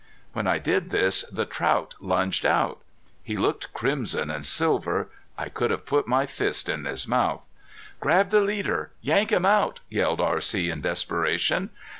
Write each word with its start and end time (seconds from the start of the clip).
When 0.33 0.47
I 0.47 0.57
did 0.57 0.89
this 0.89 1.25
the 1.31 1.45
trout 1.45 1.93
lunged 1.99 2.43
out. 2.43 2.81
He 3.21 3.37
looked 3.37 3.71
crimson 3.71 4.31
and 4.31 4.43
silver. 4.43 5.11
I 5.37 5.47
could 5.47 5.69
have 5.69 5.85
put 5.85 6.07
my 6.07 6.25
fist 6.25 6.67
in 6.67 6.85
his 6.85 7.07
mouth. 7.07 7.47
"Grab 7.99 8.31
the 8.31 8.41
leader! 8.41 8.89
Yank 9.03 9.31
him 9.31 9.45
out!" 9.45 9.79
yelled 9.89 10.19
R.C. 10.19 10.71
in 10.71 10.81
desperation. 10.81 11.69